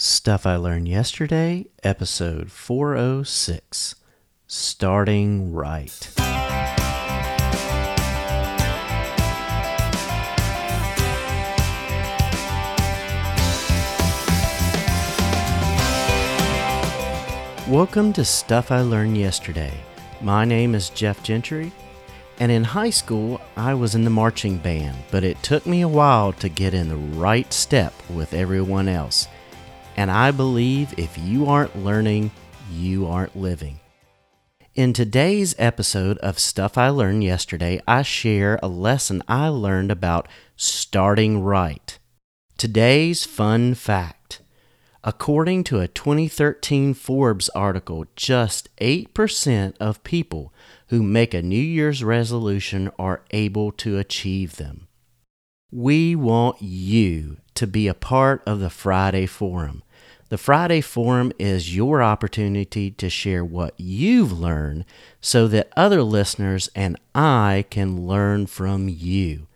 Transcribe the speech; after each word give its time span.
Stuff 0.00 0.46
I 0.46 0.54
Learned 0.54 0.86
Yesterday, 0.86 1.66
episode 1.82 2.52
406 2.52 3.96
Starting 4.46 5.52
Right. 5.52 6.08
Welcome 17.66 18.12
to 18.12 18.24
Stuff 18.24 18.70
I 18.70 18.82
Learned 18.82 19.18
Yesterday. 19.18 19.74
My 20.20 20.44
name 20.44 20.76
is 20.76 20.90
Jeff 20.90 21.24
Gentry, 21.24 21.72
and 22.38 22.52
in 22.52 22.62
high 22.62 22.90
school 22.90 23.40
I 23.56 23.74
was 23.74 23.96
in 23.96 24.04
the 24.04 24.10
marching 24.10 24.58
band, 24.58 24.96
but 25.10 25.24
it 25.24 25.42
took 25.42 25.66
me 25.66 25.80
a 25.80 25.88
while 25.88 26.32
to 26.34 26.48
get 26.48 26.72
in 26.72 26.88
the 26.88 27.18
right 27.18 27.52
step 27.52 27.92
with 28.10 28.32
everyone 28.32 28.86
else. 28.86 29.26
And 29.98 30.12
I 30.12 30.30
believe 30.30 30.96
if 30.96 31.18
you 31.18 31.46
aren't 31.46 31.84
learning, 31.84 32.30
you 32.70 33.08
aren't 33.08 33.34
living. 33.34 33.80
In 34.76 34.92
today's 34.92 35.56
episode 35.58 36.18
of 36.18 36.38
Stuff 36.38 36.78
I 36.78 36.88
Learned 36.88 37.24
Yesterday, 37.24 37.80
I 37.84 38.02
share 38.02 38.60
a 38.62 38.68
lesson 38.68 39.24
I 39.26 39.48
learned 39.48 39.90
about 39.90 40.28
starting 40.54 41.42
right. 41.42 41.98
Today's 42.56 43.24
fun 43.24 43.74
fact 43.74 44.40
According 45.02 45.64
to 45.64 45.80
a 45.80 45.88
2013 45.88 46.94
Forbes 46.94 47.48
article, 47.48 48.04
just 48.14 48.68
8% 48.76 49.74
of 49.80 50.04
people 50.04 50.52
who 50.90 51.02
make 51.02 51.34
a 51.34 51.42
New 51.42 51.56
Year's 51.56 52.04
resolution 52.04 52.92
are 53.00 53.22
able 53.32 53.72
to 53.72 53.98
achieve 53.98 54.58
them. 54.58 54.86
We 55.72 56.14
want 56.14 56.62
you 56.62 57.38
to 57.54 57.66
be 57.66 57.88
a 57.88 57.94
part 57.94 58.44
of 58.46 58.60
the 58.60 58.70
Friday 58.70 59.26
Forum. 59.26 59.82
The 60.30 60.36
Friday 60.36 60.82
Forum 60.82 61.32
is 61.38 61.74
your 61.74 62.02
opportunity 62.02 62.90
to 62.90 63.08
share 63.08 63.42
what 63.42 63.72
you've 63.78 64.38
learned 64.38 64.84
so 65.22 65.48
that 65.48 65.72
other 65.74 66.02
listeners 66.02 66.68
and 66.74 66.98
I 67.14 67.64
can 67.70 68.06
learn 68.06 68.46
from 68.46 68.90
you. 68.90 69.46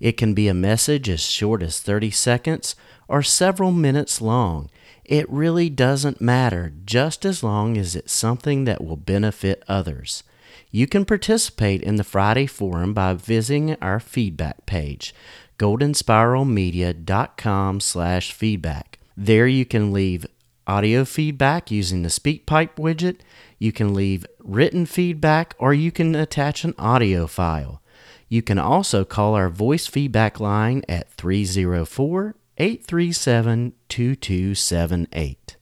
It 0.00 0.12
can 0.12 0.32
be 0.32 0.48
a 0.48 0.54
message 0.54 1.10
as 1.10 1.20
short 1.20 1.62
as 1.62 1.80
30 1.80 2.10
seconds 2.12 2.74
or 3.08 3.22
several 3.22 3.72
minutes 3.72 4.22
long. 4.22 4.70
It 5.04 5.28
really 5.28 5.68
doesn't 5.68 6.22
matter 6.22 6.72
just 6.86 7.26
as 7.26 7.42
long 7.42 7.76
as 7.76 7.94
it's 7.94 8.14
something 8.14 8.64
that 8.64 8.82
will 8.82 8.96
benefit 8.96 9.62
others. 9.68 10.22
You 10.70 10.86
can 10.86 11.04
participate 11.04 11.82
in 11.82 11.96
the 11.96 12.04
Friday 12.04 12.46
Forum 12.46 12.94
by 12.94 13.12
visiting 13.12 13.74
our 13.82 14.00
feedback 14.00 14.64
page, 14.64 15.14
goldenspiralmedia.com 15.58 17.80
slash 17.80 18.32
feedback. 18.32 18.91
There 19.16 19.46
you 19.46 19.64
can 19.64 19.92
leave 19.92 20.26
audio 20.66 21.04
feedback 21.04 21.70
using 21.70 22.02
the 22.02 22.08
SpeakPipe 22.08 22.76
widget, 22.76 23.20
you 23.58 23.72
can 23.72 23.94
leave 23.94 24.26
written 24.38 24.86
feedback, 24.86 25.54
or 25.58 25.74
you 25.74 25.92
can 25.92 26.14
attach 26.14 26.64
an 26.64 26.74
audio 26.78 27.26
file. 27.26 27.82
You 28.28 28.42
can 28.42 28.58
also 28.58 29.04
call 29.04 29.34
our 29.34 29.50
voice 29.50 29.86
feedback 29.86 30.40
line 30.40 30.82
at 30.88 31.12
304 31.12 32.34
837 32.58 33.72
2278. 33.88 35.56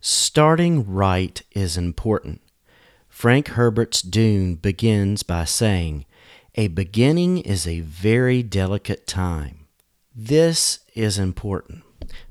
Starting 0.00 0.92
right 0.92 1.42
is 1.52 1.76
important. 1.76 2.40
Frank 3.08 3.48
Herbert's 3.48 4.02
Dune 4.02 4.56
begins 4.56 5.22
by 5.22 5.44
saying, 5.44 6.04
A 6.56 6.68
beginning 6.68 7.38
is 7.38 7.66
a 7.66 7.80
very 7.80 8.42
delicate 8.42 9.06
time. 9.06 9.66
This 10.14 10.80
is 10.94 11.18
important 11.18 11.84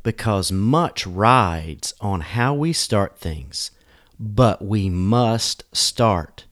because 0.03 0.52
much 0.52 1.06
rides 1.08 1.94
on 2.02 2.22
how 2.22 2.53
we 2.53 2.73
start 2.73 3.17
things, 3.17 3.72
but 4.20 4.64
we 4.64 4.89
must 4.89 5.64
start. 5.76 6.45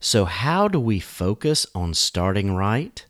So, 0.00 0.24
how 0.24 0.68
do 0.68 0.78
we 0.78 1.00
focus 1.00 1.66
on 1.74 1.94
starting 1.94 2.54
right? 2.54 3.04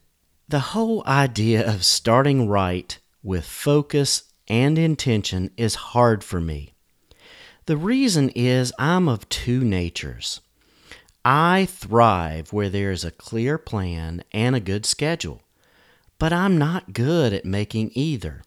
The 0.49 0.61
whole 0.61 1.03
idea 1.07 1.67
of 1.69 1.85
starting 1.85 2.49
right 2.49 2.99
with 3.23 3.45
focus 3.45 4.23
and 4.49 4.79
intention 4.79 5.51
is 5.57 5.75
hard 5.75 6.25
for 6.25 6.41
me. 6.41 6.73
The 7.67 7.77
reason 7.77 8.31
is 8.31 8.73
I'm 8.79 9.09
of 9.09 9.29
two 9.29 9.63
natures. 9.63 10.41
I 11.23 11.67
thrive 11.67 12.53
where 12.55 12.71
there 12.71 12.91
is 12.91 13.05
a 13.05 13.11
clear 13.11 13.59
plan 13.59 14.25
and 14.33 14.57
a 14.57 14.61
good 14.61 14.87
schedule, 14.87 15.43
but 16.19 16.33
I'm 16.33 16.57
not 16.57 16.95
good 16.95 17.35
at 17.35 17.45
making 17.45 17.91
either. 17.93 18.43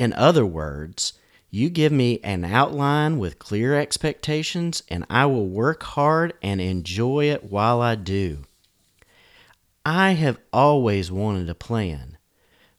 In 0.00 0.14
other 0.14 0.46
words, 0.46 1.12
you 1.50 1.68
give 1.68 1.92
me 1.92 2.20
an 2.24 2.42
outline 2.42 3.18
with 3.18 3.38
clear 3.38 3.78
expectations, 3.78 4.82
and 4.88 5.04
I 5.10 5.26
will 5.26 5.46
work 5.46 5.82
hard 5.82 6.32
and 6.42 6.58
enjoy 6.58 7.26
it 7.26 7.44
while 7.44 7.82
I 7.82 7.96
do. 7.96 8.44
I 9.84 10.12
have 10.12 10.38
always 10.54 11.12
wanted 11.12 11.50
a 11.50 11.54
plan. 11.54 12.16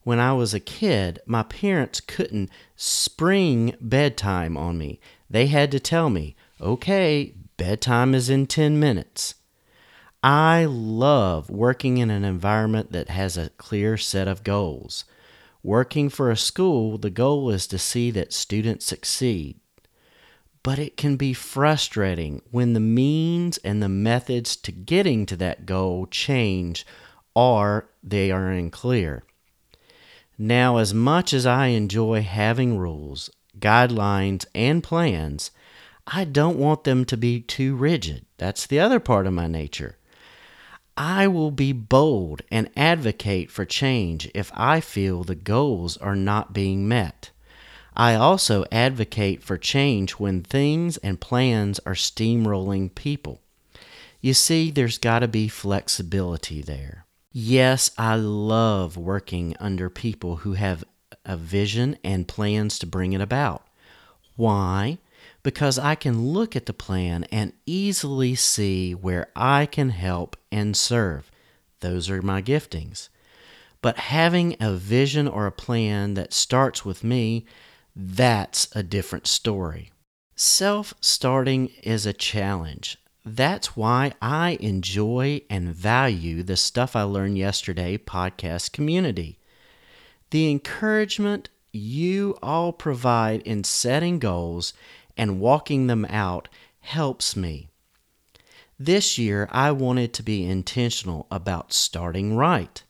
When 0.02 0.18
I 0.18 0.34
was 0.34 0.56
a 0.56 0.60
kid, 0.60 1.20
my 1.28 1.44
parents 1.44 2.00
couldn't 2.00 2.50
spring 2.76 3.76
bedtime 3.80 4.58
on 4.58 4.80
me. 4.80 5.00
They 5.30 5.46
had 5.46 5.70
to 5.74 5.80
tell 5.80 6.10
me, 6.10 6.36
okay, 6.60 7.36
bedtime 7.56 8.16
is 8.16 8.32
in 8.32 8.48
10 8.48 8.80
minutes. 8.80 9.36
I 10.24 10.66
love 10.66 11.52
working 11.52 12.00
in 12.00 12.10
an 12.10 12.26
environment 12.26 12.92
that 12.94 13.10
has 13.10 13.38
a 13.38 13.52
clear 13.52 13.96
set 13.96 14.28
of 14.28 14.44
goals. 14.44 15.06
Working 15.64 16.10
for 16.10 16.32
a 16.32 16.38
school, 16.38 16.98
the 16.98 17.10
goal 17.10 17.50
is 17.52 17.68
to 17.68 17.78
see 17.78 18.10
that 18.12 18.34
students 18.34 18.86
succeed. 18.86 19.60
But 20.64 20.80
it 20.80 20.98
can 20.98 21.16
be 21.18 21.34
frustrating 21.34 22.42
when 22.52 22.74
the 22.74 22.80
means 22.80 23.58
and 23.60 23.82
the 23.82 23.90
methods 23.90 24.56
to 24.58 24.72
getting 24.72 25.26
to 25.28 25.36
that 25.38 25.66
goal 25.66 26.08
change 26.08 26.86
or 27.34 27.90
they 28.04 28.32
are 28.32 28.50
unclear. 28.50 29.24
Now, 30.38 30.78
as 30.78 30.94
much 30.94 31.34
as 31.34 31.46
I 31.46 31.68
enjoy 31.68 32.22
having 32.22 32.78
rules, 32.78 33.30
guidelines, 33.60 34.46
and 34.56 34.84
plans, 34.84 35.52
I 36.08 36.24
don't 36.26 36.58
want 36.58 36.84
them 36.84 37.06
to 37.06 37.18
be 37.18 37.42
too 37.42 37.76
rigid. 37.76 38.26
That's 38.38 38.66
the 38.66 38.80
other 38.80 39.00
part 39.00 39.28
of 39.28 39.34
my 39.34 39.48
nature. 39.48 39.98
I 41.04 41.28
will 41.28 41.50
be 41.50 41.72
bold 41.74 42.44
and 42.52 42.70
advocate 42.78 43.50
for 43.50 43.66
change 43.66 44.30
if 44.36 44.52
I 44.54 44.80
feel 44.82 45.24
the 45.24 45.34
goals 45.34 45.98
are 45.98 46.16
not 46.16 46.54
being 46.54 46.88
met. 46.88 47.32
I 47.96 48.14
also 48.14 48.66
advocate 48.72 49.42
for 49.42 49.58
change 49.58 50.12
when 50.20 50.44
things 50.44 50.98
and 50.98 51.20
plans 51.20 51.80
are 51.88 51.96
steamrolling 51.96 52.94
people. 52.94 53.42
You 54.22 54.36
see, 54.36 54.70
there's 54.70 55.00
got 55.00 55.20
to 55.20 55.28
be 55.28 55.48
flexibility 55.48 56.62
there. 56.62 57.08
Yes, 57.32 57.90
I 57.98 58.14
love 58.18 58.96
working 58.96 59.56
under 59.60 59.90
people 59.90 60.36
who 60.36 60.54
have 60.54 60.84
a 61.26 61.36
vision 61.36 61.98
and 62.04 62.28
plans 62.28 62.78
to 62.78 62.86
bring 62.86 63.14
it 63.14 63.22
about. 63.22 63.66
Why? 64.36 65.00
Because 65.44 65.80
I 65.80 65.96
can 65.96 66.28
look 66.28 66.56
at 66.56 66.66
the 66.66 66.74
plan 66.74 67.26
and 67.26 67.54
easily 67.66 68.36
see 68.36 68.94
where 68.94 69.28
I 69.36 69.66
can 69.66 69.90
help 69.90 70.38
and 70.52 70.76
serve. 70.76 71.32
Those 71.80 72.10
are 72.10 72.22
my 72.22 72.42
giftings. 72.42 73.10
But 73.82 73.98
having 73.98 74.56
a 74.60 74.74
vision 74.74 75.28
or 75.28 75.48
a 75.48 75.52
plan 75.52 76.14
that 76.14 76.34
starts 76.34 76.86
with 76.86 77.04
me, 77.04 77.46
that's 77.96 78.68
a 78.76 78.84
different 78.84 79.28
story. 79.28 79.92
Self 80.36 80.94
starting 81.02 81.70
is 81.84 82.06
a 82.06 82.14
challenge. 82.14 82.98
That's 83.26 83.76
why 83.76 84.14
I 84.22 84.58
enjoy 84.60 85.42
and 85.50 85.70
value 85.70 86.42
the 86.42 86.58
Stuff 86.58 86.96
I 86.96 87.04
Learned 87.04 87.38
Yesterday 87.38 87.98
podcast 87.98 88.72
community. 88.72 89.38
The 90.32 90.50
encouragement 90.50 91.50
you 91.72 92.38
all 92.42 92.74
provide 92.74 93.42
in 93.42 93.64
setting 93.64 94.20
goals 94.20 94.74
and 95.18 95.40
walking 95.40 95.88
them 95.88 96.06
out 96.06 96.48
helps 96.80 97.36
me. 97.36 97.70
This 98.80 99.18
year, 99.18 99.48
I 99.52 99.72
wanted 99.72 100.14
to 100.14 100.24
be 100.24 100.44
intentional 100.44 101.28
about 101.30 101.74
starting 101.74 102.36
right. 102.36 102.84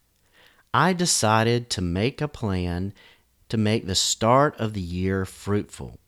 I 0.73 0.93
decided 0.93 1.69
to 1.71 1.81
make 1.81 2.21
a 2.21 2.29
plan 2.29 2.93
to 3.49 3.57
make 3.57 3.85
the 3.85 3.95
start 3.95 4.57
of 4.57 4.73
the 4.73 4.81
year 4.81 5.25
fruitful. 5.25 5.99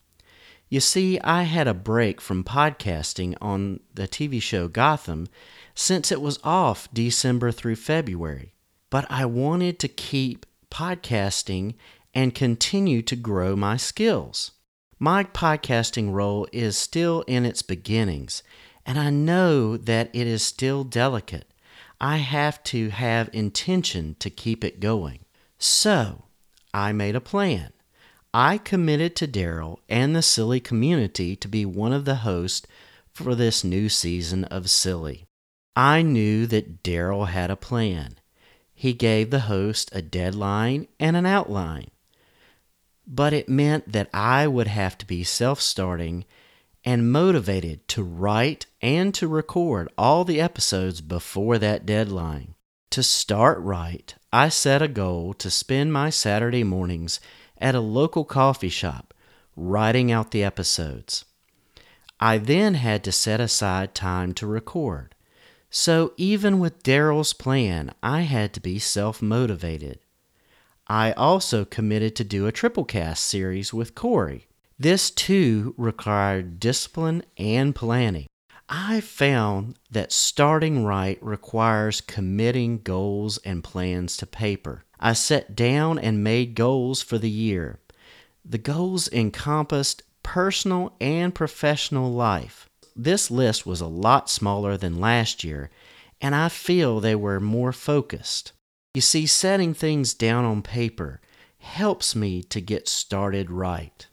You 0.70 0.80
see, 0.80 1.20
I 1.20 1.44
had 1.44 1.68
a 1.68 1.74
break 1.74 2.22
from 2.22 2.46
podcasting 2.46 3.36
on 3.42 3.82
the 3.94 4.08
TV 4.08 4.42
show 4.42 4.68
Gotham 4.68 5.28
since 5.76 6.12
it 6.12 6.22
was 6.22 6.40
off 6.44 6.88
December 6.94 7.52
through 7.52 7.76
February, 7.76 8.54
but 8.90 9.06
I 9.10 9.26
wanted 9.26 9.78
to 9.80 9.88
keep 9.88 10.46
podcasting 10.72 11.76
and 12.14 12.34
continue 12.34 13.02
to 13.02 13.16
grow 13.16 13.56
my 13.56 13.76
skills. 13.78 14.52
My 15.04 15.26
podcasting 15.26 16.14
role 16.14 16.48
is 16.54 16.78
still 16.78 17.26
in 17.28 17.46
its 17.46 17.62
beginnings, 17.62 18.42
and 18.86 18.98
I 18.98 19.10
know 19.10 19.76
that 19.76 20.10
it 20.14 20.28
is 20.28 20.44
still 20.44 20.86
delicate. 20.86 21.54
I 22.00 22.20
have 22.20 22.64
to 22.72 22.88
have 22.88 23.30
intention 23.34 24.16
to 24.20 24.30
keep 24.30 24.64
it 24.64 24.80
going. 24.80 25.26
So, 25.58 26.24
I 26.74 26.94
made 26.94 27.18
a 27.18 27.20
plan. 27.20 27.74
I 28.34 28.58
committed 28.58 29.14
to 29.18 29.28
Daryl 29.28 29.80
and 29.90 30.16
the 30.16 30.22
SILY 30.22 30.62
community 30.62 31.36
to 31.36 31.50
be 31.50 31.66
one 31.66 31.92
of 31.92 32.06
the 32.06 32.24
hosts 32.24 32.66
for 33.12 33.36
this 33.36 33.62
new 33.62 33.90
season 33.90 34.46
of 34.46 34.70
SILY. 34.70 35.26
I 35.76 36.02
knew 36.02 36.48
that 36.48 36.82
Daryl 36.82 37.28
had 37.28 37.52
a 37.52 37.58
plan. 37.58 38.20
He 38.74 38.94
gave 38.94 39.32
the 39.32 39.52
host 39.52 39.90
a 39.92 40.02
deadline 40.02 40.88
and 40.98 41.18
an 41.18 41.26
outline. 41.26 41.90
But 43.06 43.34
it 43.34 43.50
meant 43.50 43.92
that 43.92 44.10
I 44.14 44.48
would 44.48 44.68
have 44.68 44.98
to 45.00 45.06
be 45.06 45.24
self 45.24 45.62
starting 45.62 46.26
and 46.86 47.12
motivated 47.12 47.88
to 47.90 48.04
write 48.04 48.66
and 48.82 49.14
to 49.16 49.28
record 49.28 49.90
all 49.98 50.26
the 50.26 50.42
episodes 50.42 51.02
before 51.02 51.58
that 51.58 51.86
deadline. 51.86 52.56
To 52.92 53.04
start 53.04 53.60
right, 53.60 54.14
I 54.32 54.50
set 54.50 54.82
a 54.82 54.88
goal 54.88 55.34
to 55.36 55.50
spend 55.50 55.94
my 55.94 56.10
Saturday 56.10 56.64
mornings 56.64 57.20
at 57.58 57.76
a 57.76 57.80
local 57.80 58.26
coffee 58.26 58.70
shop 58.70 59.14
writing 59.56 60.12
out 60.12 60.32
the 60.32 60.44
episodes. 60.44 61.26
I 62.20 62.38
then 62.38 62.76
had 62.76 63.04
to 63.06 63.12
set 63.12 63.40
aside 63.40 63.96
time 63.96 64.34
to 64.36 64.48
record. 64.48 65.16
So 65.70 66.14
even 66.18 66.60
with 66.60 66.84
Daryl's 66.84 67.34
plan, 67.34 67.94
I 68.04 68.22
had 68.22 68.54
to 68.54 68.60
be 68.60 68.78
self 68.78 69.22
motivated. 69.22 70.00
I 70.88 71.14
also 71.14 71.64
committed 71.66 72.16
to 72.18 72.24
do 72.24 72.46
a 72.46 72.52
triple 72.52 72.84
cast 72.84 73.24
series 73.24 73.74
with 73.74 73.96
Corey. 73.96 74.48
This 74.78 75.12
too 75.12 75.74
required 75.78 76.60
discipline 76.60 77.24
and 77.38 77.74
planning. 77.74 78.28
I 78.68 79.02
found 79.02 79.78
that 79.92 80.12
starting 80.12 80.84
right 80.84 81.18
requires 81.22 82.02
committing 82.02 82.80
goals 82.80 83.38
and 83.40 83.64
plans 83.64 84.18
to 84.18 84.26
paper. 84.26 84.84
I 85.00 85.14
set 85.14 85.56
down 85.56 86.00
and 86.00 86.24
made 86.24 86.56
goals 86.56 87.02
for 87.02 87.18
the 87.18 87.30
year. 87.30 87.80
The 88.44 88.58
goals 88.58 89.08
encompassed 89.12 90.04
personal 90.22 90.96
and 91.00 91.36
professional 91.36 92.12
life. 92.12 92.70
This 92.96 93.32
list 93.32 93.66
was 93.66 93.82
a 93.82 93.88
lot 93.88 94.30
smaller 94.30 94.78
than 94.78 95.00
last 95.00 95.44
year, 95.44 95.70
and 96.22 96.34
I 96.36 96.50
feel 96.50 97.00
they 97.00 97.16
were 97.16 97.40
more 97.40 97.74
focused. 97.74 98.54
You 98.94 99.02
see, 99.02 99.26
setting 99.26 99.74
things 99.74 100.14
down 100.14 100.46
on 100.46 100.62
paper 100.62 101.20
helps 101.58 102.16
me 102.16 102.44
to 102.44 102.62
get 102.62 102.88
started 102.88 103.50
right. 103.50 104.06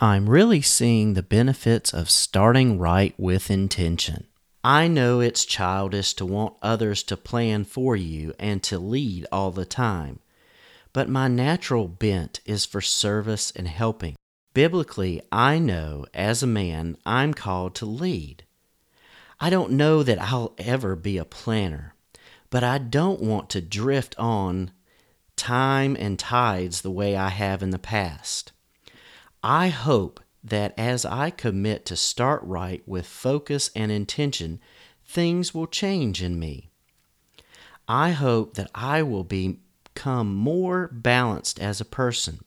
I'm 0.00 0.30
really 0.30 0.62
seeing 0.62 1.12
the 1.12 1.22
benefits 1.22 1.92
of 1.92 2.08
starting 2.08 2.78
right 2.78 3.14
with 3.18 3.50
intention. 3.50 4.26
I 4.64 4.88
know 4.88 5.20
it's 5.20 5.44
childish 5.44 6.14
to 6.14 6.24
want 6.24 6.56
others 6.62 7.02
to 7.04 7.16
plan 7.16 7.64
for 7.64 7.94
you 7.94 8.32
and 8.38 8.62
to 8.62 8.78
lead 8.78 9.26
all 9.30 9.50
the 9.50 9.66
time, 9.66 10.20
but 10.94 11.10
my 11.10 11.28
natural 11.28 11.86
bent 11.86 12.40
is 12.46 12.64
for 12.64 12.80
service 12.80 13.50
and 13.54 13.68
helping. 13.68 14.16
Biblically, 14.54 15.20
I 15.30 15.58
know 15.58 16.06
as 16.14 16.42
a 16.42 16.46
man 16.46 16.96
I'm 17.04 17.34
called 17.34 17.74
to 17.76 17.86
lead. 17.86 18.44
I 19.40 19.50
don't 19.50 19.72
know 19.72 20.02
that 20.02 20.22
I'll 20.22 20.54
ever 20.56 20.96
be 20.96 21.18
a 21.18 21.24
planner, 21.26 21.91
but 22.52 22.62
I 22.62 22.76
don't 22.76 23.22
want 23.22 23.48
to 23.50 23.62
drift 23.62 24.14
on 24.18 24.72
time 25.36 25.96
and 25.98 26.18
tides 26.18 26.82
the 26.82 26.90
way 26.90 27.16
I 27.16 27.30
have 27.30 27.62
in 27.62 27.70
the 27.70 27.78
past. 27.78 28.52
I 29.42 29.68
hope 29.70 30.20
that 30.44 30.74
as 30.76 31.06
I 31.06 31.30
commit 31.30 31.86
to 31.86 31.96
start 31.96 32.42
right 32.44 32.86
with 32.86 33.06
focus 33.06 33.70
and 33.74 33.90
intention, 33.90 34.60
things 35.02 35.54
will 35.54 35.66
change 35.66 36.22
in 36.22 36.38
me. 36.38 36.68
I 37.88 38.10
hope 38.10 38.52
that 38.56 38.70
I 38.74 39.02
will 39.02 39.24
become 39.24 40.34
more 40.34 40.90
balanced 40.92 41.58
as 41.58 41.80
a 41.80 41.86
person. 41.86 42.40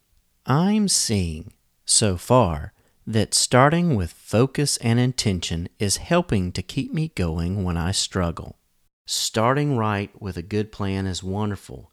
I'm 0.45 0.87
seeing, 0.87 1.51
so 1.83 2.15
far, 2.15 2.73
that 3.07 3.33
starting 3.33 3.95
with 3.95 4.11
focus 4.11 4.77
and 4.77 4.99
intention 4.99 5.67
is 5.79 5.97
helping 5.97 6.51
to 6.51 6.61
keep 6.61 6.93
me 6.93 7.11
going 7.15 7.63
when 7.63 7.75
I 7.75 7.89
struggle. 7.91 8.59
Starting 9.07 9.77
right 9.77 10.09
with 10.19 10.35
a 10.35 10.41
good 10.41 10.71
plan 10.71 11.05
is 11.05 11.21
wonderful, 11.21 11.91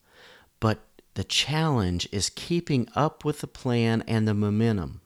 but 0.61 0.87
the 1.15 1.25
challenge 1.25 2.09
is 2.11 2.31
keeping 2.31 2.89
up 2.95 3.23
with 3.23 3.41
the 3.41 3.47
plan 3.47 4.03
and 4.07 4.27
the 4.27 4.33
momentum. 4.33 5.03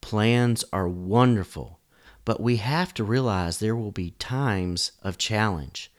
Plans 0.00 0.64
are 0.72 0.88
wonderful, 0.88 1.80
but 2.24 2.40
we 2.40 2.56
have 2.56 2.94
to 2.94 3.02
realize 3.02 3.58
there 3.58 3.74
will 3.74 3.90
be 3.90 4.12
times 4.12 4.92
of 5.02 5.18
challenge. 5.18 5.90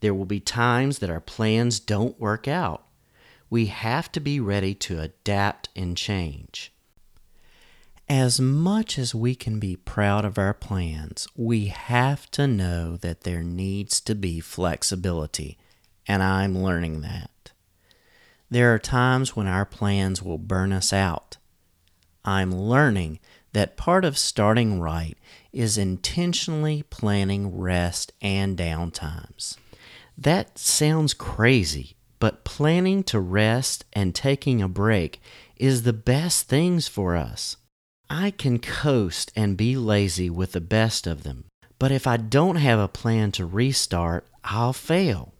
There 0.00 0.14
will 0.14 0.24
be 0.24 0.40
times 0.40 1.00
that 1.00 1.10
our 1.10 1.20
plans 1.20 1.80
don't 1.80 2.20
work 2.20 2.46
out. 2.46 2.86
We 3.50 3.66
have 3.66 4.12
to 4.12 4.20
be 4.20 4.38
ready 4.38 4.74
to 4.74 5.00
adapt 5.00 5.68
and 5.74 5.96
change. 5.96 6.72
As 8.10 8.40
much 8.40 8.98
as 8.98 9.14
we 9.14 9.36
can 9.36 9.60
be 9.60 9.76
proud 9.76 10.24
of 10.24 10.36
our 10.36 10.52
plans, 10.52 11.28
we 11.36 11.66
have 11.66 12.28
to 12.32 12.48
know 12.48 12.96
that 12.96 13.20
there 13.20 13.44
needs 13.44 14.00
to 14.00 14.16
be 14.16 14.40
flexibility, 14.40 15.56
and 16.08 16.20
I'm 16.20 16.58
learning 16.60 17.02
that. 17.02 17.52
There 18.50 18.74
are 18.74 18.80
times 18.80 19.36
when 19.36 19.46
our 19.46 19.64
plans 19.64 20.24
will 20.24 20.38
burn 20.38 20.72
us 20.72 20.92
out. 20.92 21.36
I'm 22.24 22.52
learning 22.52 23.20
that 23.52 23.76
part 23.76 24.04
of 24.04 24.18
starting 24.18 24.80
right 24.80 25.16
is 25.52 25.78
intentionally 25.78 26.82
planning 26.90 27.56
rest 27.56 28.12
and 28.20 28.58
downtimes. 28.58 29.56
That 30.18 30.58
sounds 30.58 31.14
crazy, 31.14 31.94
but 32.18 32.42
planning 32.42 33.04
to 33.04 33.20
rest 33.20 33.84
and 33.92 34.16
taking 34.16 34.60
a 34.60 34.66
break 34.66 35.22
is 35.54 35.84
the 35.84 35.92
best 35.92 36.48
things 36.48 36.88
for 36.88 37.14
us. 37.14 37.56
I 38.12 38.32
can 38.32 38.58
coast 38.58 39.30
and 39.36 39.56
be 39.56 39.76
lazy 39.76 40.28
with 40.28 40.50
the 40.50 40.60
best 40.60 41.06
of 41.06 41.22
them, 41.22 41.44
but 41.78 41.92
if 41.92 42.08
I 42.08 42.16
don't 42.16 42.56
have 42.56 42.80
a 42.80 42.88
plan 42.88 43.30
to 43.32 43.46
restart, 43.46 44.26
I'll 44.42 44.72
fail. 44.72 45.32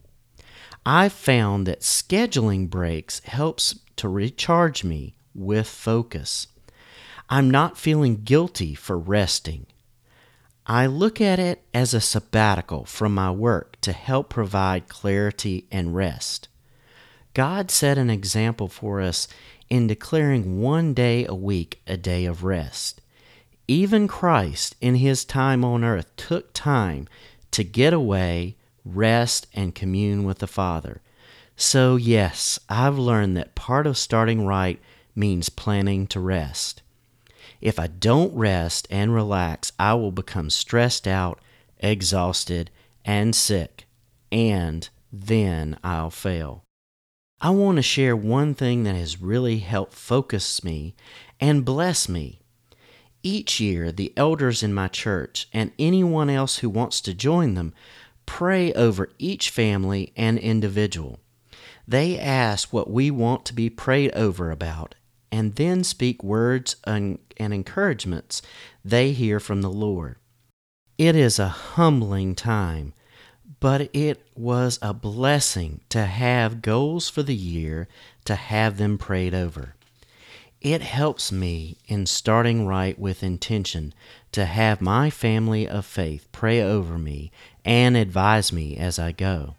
I've 0.87 1.13
found 1.13 1.67
that 1.67 1.81
scheduling 1.81 2.71
breaks 2.71 3.19
helps 3.25 3.81
to 3.97 4.09
recharge 4.09 4.85
me 4.85 5.17
with 5.35 5.67
focus. 5.67 6.47
I'm 7.29 7.51
not 7.51 7.77
feeling 7.77 8.23
guilty 8.23 8.77
for 8.77 8.97
resting. 8.97 9.67
I 10.65 10.87
look 10.87 11.21
at 11.21 11.41
it 11.41 11.65
as 11.75 11.93
a 11.93 12.01
sabbatical 12.01 12.85
from 12.85 13.13
my 13.13 13.33
work 13.33 13.81
to 13.81 13.93
help 13.93 14.29
provide 14.31 14.89
clarity 14.89 15.67
and 15.73 15.97
rest. 15.97 16.47
God 17.35 17.71
set 17.73 17.99
an 17.99 18.11
example 18.11 18.69
for 18.69 19.01
us 19.01 19.27
in 19.71 19.87
declaring 19.87 20.61
one 20.61 20.93
day 20.93 21.25
a 21.25 21.35
week 21.35 21.81
a 21.87 21.97
day 21.97 22.27
of 22.27 22.45
rest. 22.45 23.01
Even 23.69 24.09
Christ, 24.09 24.75
in 24.81 24.97
his 24.97 25.25
time 25.25 25.65
on 25.65 25.85
earth, 25.85 26.15
took 26.17 26.53
time 26.53 27.07
to 27.53 27.63
get 27.63 27.93
away, 27.93 28.57
rest, 28.85 29.47
and 29.55 29.75
commune 29.75 30.25
with 30.25 30.39
the 30.39 30.49
Father. 30.49 31.01
So, 31.57 31.95
yes, 31.95 32.59
I've 32.69 32.99
learned 32.99 33.37
that 33.37 33.55
part 33.55 33.87
of 33.87 33.97
starting 33.97 34.45
right 34.45 34.81
means 35.15 35.49
planning 35.49 36.09
to 36.09 36.19
rest. 36.19 36.83
If 37.61 37.79
I 37.79 37.87
don't 37.87 38.35
rest 38.35 38.89
and 38.91 39.15
relax, 39.15 39.71
I 39.79 39.95
will 39.95 40.13
become 40.13 40.51
stressed 40.51 41.07
out, 41.07 41.39
exhausted, 41.79 42.71
and 43.05 43.37
sick, 43.37 43.85
and 44.33 44.89
then 45.13 45.79
I'll 45.85 46.11
fail. 46.11 46.65
I 47.43 47.49
want 47.51 47.77
to 47.77 47.83
share 47.83 48.15
one 48.15 48.55
thing 48.55 48.83
that 48.85 48.95
has 48.95 49.23
really 49.23 49.61
helped 49.61 49.95
focus 49.95 50.63
me 50.63 50.95
and 51.41 51.65
bless 51.65 52.07
me. 52.07 52.41
Each 53.23 53.61
year, 53.61 53.91
the 53.91 54.13
elders 54.15 54.63
in 54.63 54.75
my 54.75 54.89
church 54.89 55.49
and 55.53 55.73
anyone 55.79 56.29
else 56.29 56.59
who 56.59 56.69
wants 56.69 57.01
to 57.03 57.15
join 57.15 57.55
them 57.55 57.73
pray 58.27 58.75
over 58.75 59.11
each 59.19 59.49
family 59.49 60.13
and 60.17 60.39
individual. 60.39 61.19
They 61.89 62.19
ask 62.19 62.73
what 62.73 62.91
we 62.91 63.11
want 63.11 63.47
to 63.47 63.55
be 63.55 63.71
prayed 63.71 64.13
over 64.13 64.51
about 64.51 64.95
and 65.33 65.55
then 65.57 65.83
speak 65.83 66.23
words 66.23 66.77
and, 66.85 67.19
encouragements 67.39 68.43
they 68.85 69.13
hear 69.13 69.41
from 69.41 69.63
the 69.63 69.71
Lord. 69.71 70.17
It 70.99 71.17
is 71.17 71.39
a 71.39 71.49
humbling 71.49 72.35
time 72.35 72.93
but 73.61 73.91
it 73.95 74.23
was 74.35 74.79
a 74.81 74.95
blessing 74.95 75.81
to 75.91 76.07
have 76.07 76.63
goals 76.63 77.09
for 77.09 77.23
the 77.23 77.35
year, 77.35 77.87
to 78.25 78.35
have 78.35 78.79
them 78.79 78.97
prayed 78.97 79.35
over. 79.35 79.75
It 80.61 80.83
helps 80.83 81.31
me 81.31 81.79
in 81.87 82.07
starting 82.07 82.67
right 82.67 82.99
with 82.99 83.23
intention 83.23 83.95
to 84.33 84.45
have 84.45 84.81
my 84.81 85.09
family 85.09 85.67
of 85.69 85.87
faith 85.87 86.27
pray 86.33 86.61
over 86.61 86.99
me 86.99 87.31
and 87.65 87.97
advise 87.97 88.53
me 88.53 88.77
as 88.77 88.99
I 88.99 89.13
go. 89.13 89.55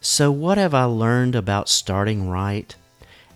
So, 0.00 0.30
what 0.30 0.58
have 0.58 0.74
I 0.74 0.84
learned 0.84 1.34
about 1.34 1.68
starting 1.68 2.28
right? 2.28 2.74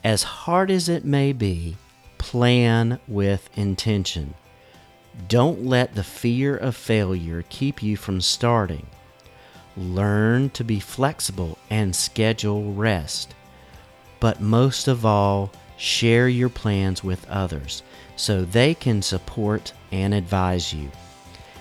As 0.04 0.22
hard 0.22 0.70
as 0.70 0.88
it 0.88 1.04
may 1.04 1.32
be, 1.32 1.76
plan 2.18 3.00
with 3.08 3.50
intention. 3.56 4.34
Don't 5.28 5.64
let 5.64 5.94
the 5.94 6.04
fear 6.04 6.56
of 6.56 6.76
failure 6.76 7.44
keep 7.48 7.82
you 7.82 7.96
from 7.96 8.20
starting. 8.20 8.86
Learn 9.76 10.50
to 10.50 10.64
be 10.64 10.80
flexible 10.80 11.58
and 11.70 11.94
schedule 11.94 12.72
rest. 12.72 13.34
But 14.18 14.40
most 14.40 14.88
of 14.88 15.06
all, 15.06 15.50
Share 15.80 16.28
your 16.28 16.50
plans 16.50 17.02
with 17.02 17.26
others 17.30 17.82
so 18.14 18.44
they 18.44 18.74
can 18.74 19.00
support 19.00 19.72
and 19.90 20.12
advise 20.12 20.74
you. 20.74 20.90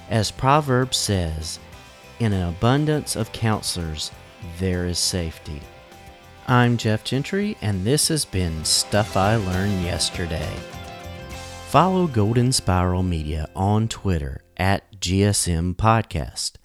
As 0.10 0.30
Proverbs 0.30 0.98
says, 0.98 1.58
in 2.20 2.34
an 2.34 2.50
abundance 2.50 3.16
of 3.16 3.32
counselors, 3.32 4.12
there 4.58 4.86
is 4.88 5.00
safety. 5.00 5.62
I'm 6.50 6.75
Jeff 6.75 7.06
Gentry, 7.06 7.56
and 7.62 7.86
this 7.86 8.10
has 8.10 8.25
been 8.25 8.66
Stuff 8.66 9.16
I 9.16 9.38
Learned 9.38 9.86
Yesterday. 9.86 10.54
Follow 11.70 12.06
Golden 12.06 12.51
Spiral 12.51 13.04
Media 13.04 13.48
on 13.56 13.88
Twitter 13.88 14.44
at 14.58 15.00
GSM 15.00 15.78
Podcast. 15.78 16.59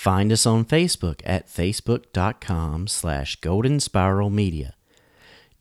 Find 0.00 0.32
us 0.32 0.46
on 0.46 0.64
Facebook 0.64 1.20
at 1.26 1.46
facebook.com 1.46 2.86
slash 2.86 3.36
Golden 3.36 3.80
Spiral 3.80 4.30
Media. 4.30 4.74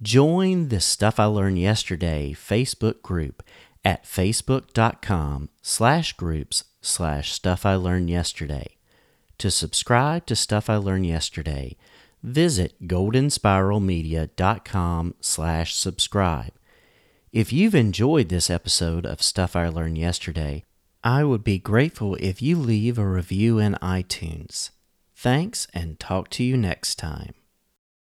Join 0.02 0.70
the 0.70 0.80
Stuff 0.80 1.20
I 1.20 1.26
Learned 1.26 1.60
Yesterday 1.60 2.34
Facebook 2.34 3.02
group 3.02 3.44
at 3.84 4.06
facebook.com 4.06 5.50
slash 5.62 6.14
groups 6.14 6.64
slash 6.82 7.34
Stuff 7.34 7.66
I 7.66 7.76
Learned 7.76 8.10
Yesterday. 8.10 8.78
To 9.40 9.52
subscribe 9.52 10.26
to 10.28 10.38
Stuff 10.38 10.70
I 10.70 10.78
Learned 10.78 11.08
Yesterday, 11.08 11.76
visit 12.24 12.88
goldenspiralmedia.com 12.88 15.16
slash 15.20 15.76
subscribe. 15.76 16.54
If 17.34 17.52
you've 17.52 17.76
enjoyed 17.76 18.30
this 18.30 18.50
episode 18.50 19.06
of 19.06 19.22
Stuff 19.22 19.58
I 19.58 19.68
Learned 19.68 19.98
Yesterday, 19.98 20.64
I 21.04 21.24
would 21.24 21.46
be 21.46 21.60
grateful 21.60 22.16
if 22.16 22.42
you 22.42 22.58
leave 22.58 22.98
a 22.98 23.08
review 23.08 23.58
in 23.58 23.76
iTunes. 23.82 24.72
Thanks 25.16 25.66
and 25.74 25.98
talk 25.98 26.30
to 26.32 26.44
you 26.44 26.58
next 26.58 26.96
time. 26.96 27.34